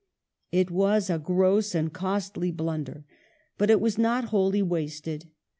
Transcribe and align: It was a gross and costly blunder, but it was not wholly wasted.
It 0.51 0.71
was 0.71 1.11
a 1.11 1.19
gross 1.19 1.75
and 1.75 1.93
costly 1.93 2.49
blunder, 2.49 3.05
but 3.59 3.69
it 3.69 3.79
was 3.79 3.99
not 3.99 4.29
wholly 4.33 4.63
wasted. 4.63 5.27